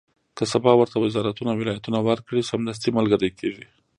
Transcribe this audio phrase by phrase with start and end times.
[0.37, 3.65] که سبا ورته وزارتونه او ولایتونه ورکړي، سمدستي ملګري کېږي.